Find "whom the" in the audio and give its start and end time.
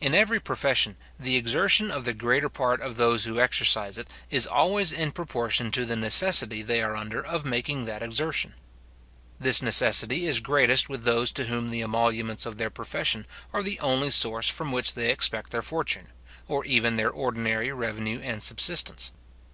11.44-11.80